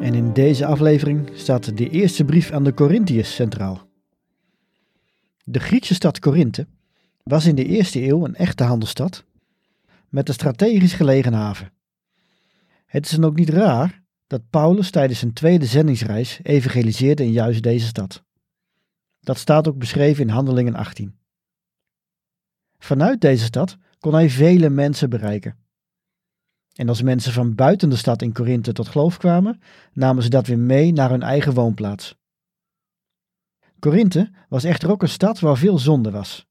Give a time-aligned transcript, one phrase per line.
[0.00, 3.88] En in deze aflevering staat de eerste brief aan de Corinthiërs centraal.
[5.44, 6.66] De Griekse stad Korinthe
[7.22, 9.24] was in de eerste eeuw een echte handelsstad
[10.08, 11.72] met een strategisch gelegen haven.
[12.86, 17.62] Het is dan ook niet raar dat Paulus tijdens zijn tweede zendingsreis evangeliseerde in juist
[17.62, 18.24] deze stad.
[19.20, 21.18] Dat staat ook beschreven in Handelingen 18.
[22.78, 25.56] Vanuit deze stad kon hij vele mensen bereiken.
[26.76, 29.60] En als mensen van buiten de stad in Korinthe tot geloof kwamen,
[29.92, 32.16] namen ze dat weer mee naar hun eigen woonplaats.
[33.78, 36.46] Korinthe was echter ook een stad waar veel zonde was.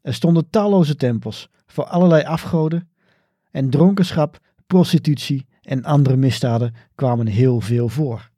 [0.00, 2.88] Er stonden talloze tempels voor allerlei afgoden
[3.50, 8.30] en dronkenschap, prostitutie en andere misdaden kwamen heel veel voor.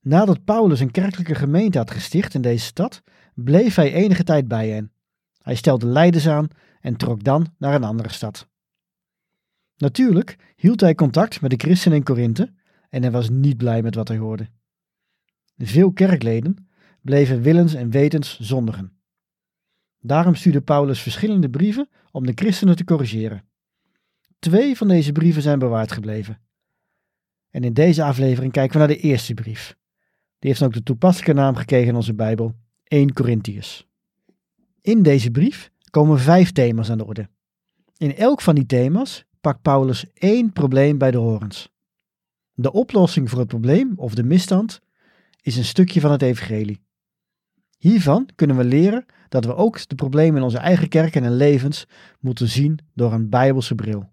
[0.00, 3.02] Nadat Paulus een kerkelijke gemeente had gesticht in deze stad,
[3.34, 4.92] bleef hij enige tijd bij hen.
[5.42, 6.48] Hij stelde leiders aan
[6.80, 8.48] en trok dan naar een andere stad.
[9.76, 12.52] Natuurlijk hield hij contact met de christenen in Korinthe
[12.88, 14.48] en hij was niet blij met wat hij hoorde.
[15.56, 16.68] Veel kerkleden
[17.00, 18.92] bleven willens en wetens zondigen.
[20.00, 23.44] Daarom stuurde Paulus verschillende brieven om de christenen te corrigeren.
[24.38, 26.40] Twee van deze brieven zijn bewaard gebleven.
[27.50, 29.76] En in deze aflevering kijken we naar de eerste brief.
[30.38, 33.86] Die heeft ook de toepasselijke naam gekregen in onze Bijbel, 1 Corinthiërs.
[34.80, 37.28] In deze brief komen vijf thema's aan de orde.
[37.96, 41.72] In elk van die thema's pakt Paulus één probleem bij de horens.
[42.52, 44.80] De oplossing voor het probleem of de misstand
[45.40, 46.82] is een stukje van het evangelie.
[47.78, 51.86] Hiervan kunnen we leren dat we ook de problemen in onze eigen kerken en levens
[52.20, 54.12] moeten zien door een bijbelse bril.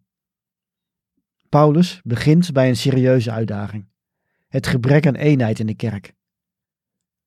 [1.50, 3.88] Paulus begint bij een serieuze uitdaging:
[4.48, 6.14] het gebrek aan eenheid in de kerk.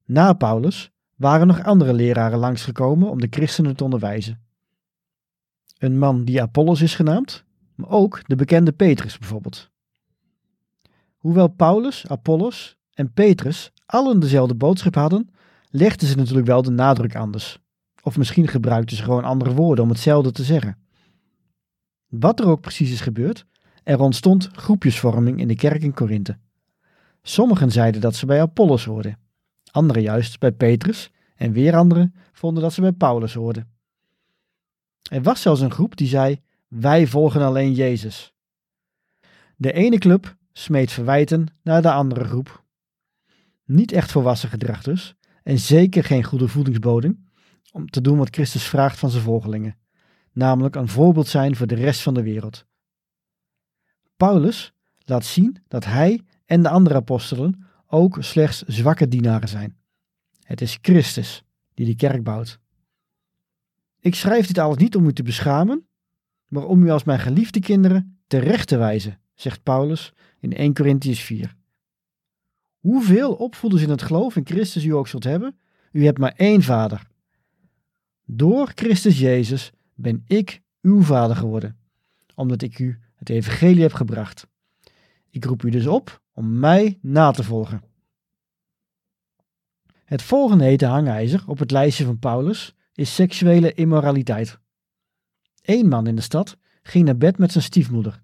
[0.05, 4.43] Na Paulus waren nog andere leraren langsgekomen om de christenen te onderwijzen.
[5.79, 7.44] Een man die Apollos is genaamd,
[7.75, 9.71] maar ook de bekende Petrus bijvoorbeeld.
[11.17, 15.31] Hoewel Paulus, Apollos en Petrus allen dezelfde boodschap hadden,
[15.71, 17.59] legden ze natuurlijk wel de nadruk anders.
[18.03, 20.79] Of misschien gebruikten ze gewoon andere woorden om hetzelfde te zeggen.
[22.09, 23.47] Wat er ook precies is gebeurd,
[23.83, 26.39] er ontstond groepjesvorming in de kerk in Korinthe.
[27.23, 29.19] Sommigen zeiden dat ze bij Apollos hoorden,
[29.71, 33.69] anderen juist bij Petrus en weer anderen vonden dat ze bij Paulus hoorden.
[35.11, 36.41] Er was zelfs een groep die zei:
[36.75, 38.35] wij volgen alleen Jezus.
[39.57, 42.65] De ene club smeet verwijten naar de andere groep.
[43.65, 47.29] Niet echt volwassen gedrag dus, en zeker geen goede voedingsbodem
[47.73, 49.79] om te doen wat Christus vraagt van zijn volgelingen,
[50.33, 52.67] namelijk een voorbeeld zijn voor de rest van de wereld.
[54.17, 59.77] Paulus laat zien dat hij en de andere apostelen ook slechts zwakke dienaren zijn.
[60.43, 62.61] Het is Christus die de kerk bouwt.
[64.01, 65.89] Ik schrijf dit alles niet om u te beschamen,
[66.55, 71.21] maar om u als mijn geliefde kinderen terecht te wijzen, zegt Paulus in 1 Corinthians
[71.21, 71.57] 4.
[72.79, 75.59] Hoeveel opvoeders in het geloof in Christus u ook zult hebben,
[75.93, 77.07] u hebt maar één vader.
[78.25, 81.77] Door Christus Jezus ben ik uw vader geworden,
[82.35, 84.47] omdat ik u het evangelie heb gebracht.
[85.31, 87.83] Ik roep u dus op om mij na te volgen.
[90.05, 94.63] Het volgende hete hangijzer op het lijstje van Paulus is seksuele immoraliteit.
[95.65, 98.23] Eén man in de stad ging naar bed met zijn stiefmoeder,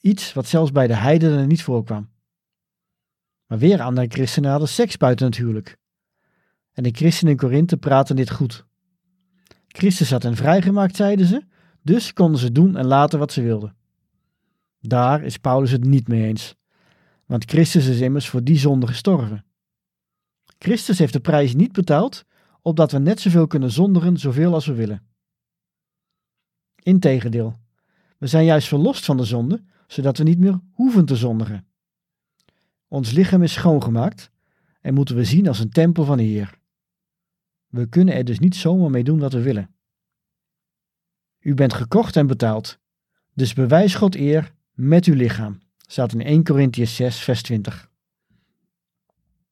[0.00, 2.08] iets wat zelfs bij de heidenen niet voorkwam.
[3.46, 5.76] Maar weer andere christenen hadden seks buiten het huwelijk.
[6.72, 8.66] En de christenen in Korinthe praten dit goed.
[9.66, 11.42] Christus had hen vrijgemaakt, zeiden ze,
[11.82, 13.76] dus konden ze doen en laten wat ze wilden.
[14.80, 16.54] Daar is Paulus het niet mee eens,
[17.26, 19.44] want Christus is immers voor die zonde gestorven.
[20.58, 22.24] Christus heeft de prijs niet betaald,
[22.62, 25.06] opdat we net zoveel kunnen zonderen zoveel als we willen.
[26.88, 27.56] Integendeel,
[28.18, 31.66] we zijn juist verlost van de zonde, zodat we niet meer hoeven te zondigen.
[32.88, 34.30] Ons lichaam is schoongemaakt
[34.80, 36.58] en moeten we zien als een tempel van de Heer.
[37.66, 39.74] We kunnen er dus niet zomaar mee doen wat we willen.
[41.40, 42.78] U bent gekocht en betaald,
[43.34, 47.90] dus bewijs God eer met uw lichaam, staat in 1 Corinthians 6, vers 20.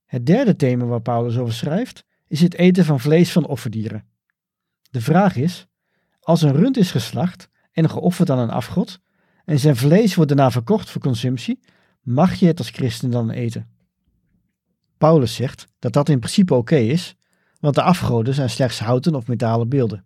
[0.04, 4.04] Het derde thema waar Paulus over schrijft, is het eten van vlees van offerdieren.
[4.90, 5.66] De vraag is,
[6.26, 9.00] als een rund is geslacht en geofferd aan een afgod,
[9.44, 11.60] en zijn vlees wordt daarna verkocht voor consumptie,
[12.00, 13.68] mag je het als christen dan eten?
[14.98, 17.16] Paulus zegt dat dat in principe oké is,
[17.60, 20.04] want de afgoden zijn slechts houten of metalen beelden.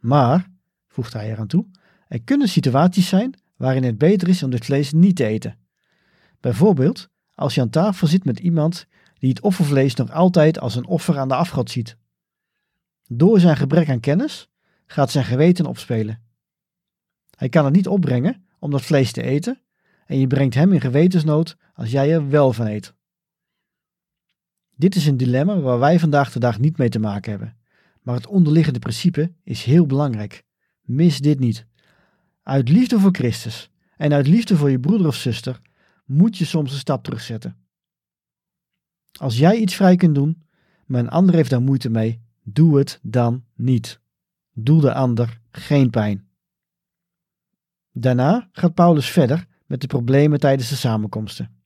[0.00, 0.50] Maar,
[0.88, 1.66] voegt hij eraan toe,
[2.08, 5.58] er kunnen situaties zijn waarin het beter is om dit vlees niet te eten.
[6.40, 8.86] Bijvoorbeeld als je aan tafel zit met iemand
[9.18, 11.96] die het offervlees nog altijd als een offer aan de afgod ziet.
[13.06, 14.48] Door zijn gebrek aan kennis
[14.86, 16.22] gaat zijn geweten opspelen.
[17.36, 19.62] Hij kan het niet opbrengen om dat vlees te eten
[20.06, 22.94] en je brengt hem in gewetensnood als jij er wel van eet.
[24.76, 27.56] Dit is een dilemma waar wij vandaag de dag niet mee te maken hebben.
[28.02, 30.44] Maar het onderliggende principe is heel belangrijk.
[30.80, 31.66] Mis dit niet.
[32.42, 35.60] Uit liefde voor Christus en uit liefde voor je broeder of zuster
[36.04, 37.56] moet je soms een stap terugzetten.
[39.18, 40.42] Als jij iets vrij kunt doen,
[40.86, 44.00] maar een ander heeft daar moeite mee, doe het dan niet.
[44.56, 46.28] Doe de ander geen pijn.
[47.92, 51.62] Daarna gaat Paulus verder met de problemen tijdens de samenkomsten.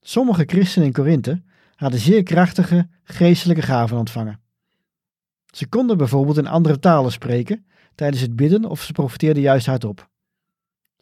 [0.00, 1.42] Sommige christenen in Korinthe
[1.74, 4.40] hadden zeer krachtige geestelijke gaven ontvangen.
[5.46, 10.10] Ze konden bijvoorbeeld in andere talen spreken tijdens het bidden of ze profiteerden juist hardop.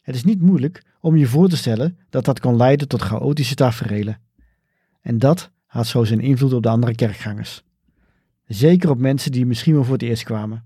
[0.01, 3.55] Het is niet moeilijk om je voor te stellen dat dat kon leiden tot chaotische
[3.55, 4.21] taferelen.
[5.01, 7.63] En dat had zo zijn invloed op de andere kerkgangers.
[8.53, 10.65] Zeker op mensen die misschien wel voor het eerst kwamen.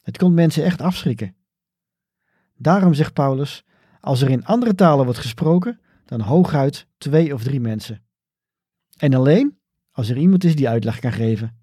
[0.00, 1.34] Het kon mensen echt afschrikken.
[2.56, 3.64] Daarom zegt Paulus:
[4.00, 8.02] als er in andere talen wordt gesproken, dan hooguit twee of drie mensen.
[8.96, 9.58] En alleen
[9.90, 11.56] als er iemand is die uitleg kan geven.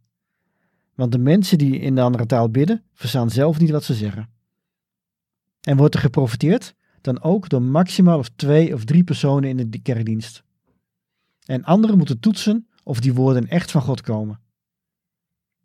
[0.95, 4.29] Want de mensen die in de andere taal bidden, verstaan zelf niet wat ze zeggen.
[5.61, 9.81] En wordt er geprofiteerd, dan ook door maximaal of twee of drie personen in de
[9.81, 10.43] kerkdienst.
[11.45, 14.39] En anderen moeten toetsen of die woorden echt van God komen.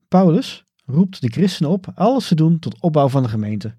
[0.08, 3.76] Paulus roept de christenen op alles te doen tot opbouw van de gemeente.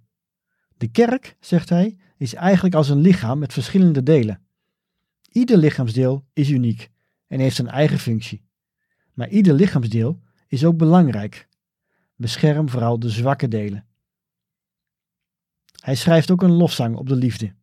[0.77, 4.41] De kerk, zegt hij, is eigenlijk als een lichaam met verschillende delen.
[5.31, 6.89] Ieder lichaamsdeel is uniek
[7.27, 8.43] en heeft zijn eigen functie.
[9.13, 11.47] Maar ieder lichaamsdeel is ook belangrijk.
[12.15, 13.85] Bescherm vooral de zwakke delen.
[15.81, 17.53] Hij schrijft ook een lofzang op de liefde.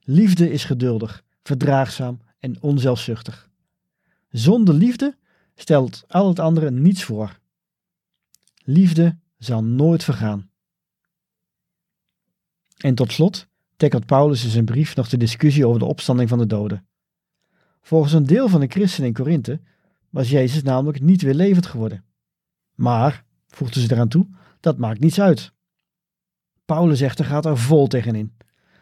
[0.00, 3.50] Liefde is geduldig, verdraagzaam en onzelfzuchtig.
[4.28, 5.16] Zonder liefde
[5.54, 7.40] stelt al het andere niets voor.
[8.64, 10.50] Liefde zal nooit vergaan.
[12.76, 16.38] En tot slot tackelt Paulus in zijn brief nog de discussie over de opstanding van
[16.38, 16.86] de doden.
[17.80, 19.60] Volgens een deel van de christenen in Korinthe
[20.10, 22.04] was Jezus namelijk niet weer levend geworden.
[22.74, 24.26] Maar, voegden ze eraan toe,
[24.60, 25.52] dat maakt niets uit.
[26.64, 28.36] Paulus zegt er gaat er vol tegenin.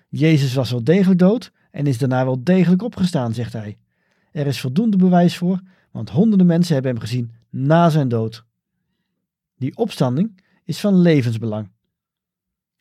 [0.08, 3.78] Jezus was wel degelijk dood en is daarna wel degelijk opgestaan, zegt hij.
[4.32, 5.60] Er is voldoende bewijs voor,
[5.90, 8.44] want honderden mensen hebben hem gezien na zijn dood.
[9.60, 11.70] Die opstanding is van levensbelang.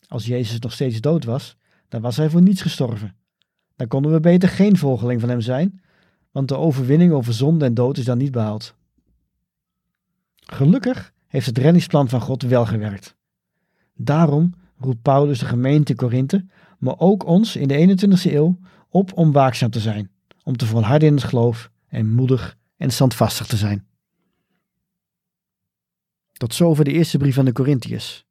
[0.08, 3.16] Als Jezus nog steeds dood was, dan was hij voor niets gestorven.
[3.76, 5.82] Dan konden we beter geen volgeling van hem zijn,
[6.32, 8.76] want de overwinning over zonde en dood is dan niet behaald.
[10.36, 13.16] Gelukkig heeft het reddingsplan van God wel gewerkt.
[13.96, 16.46] Daarom roept Paulus de gemeente Korinthe,
[16.78, 20.12] maar ook ons in de 21e eeuw op om waakzaam te zijn,
[20.44, 23.88] om te volharden in het geloof en moedig en standvastig te zijn.
[26.40, 28.26] Tot zover de eerste brief van de Corinthiërs.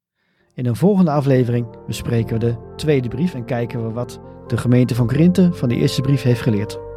[0.55, 4.95] In een volgende aflevering bespreken we de tweede brief en kijken we wat de gemeente
[4.95, 6.88] van Korinthe van de eerste brief heeft geleerd.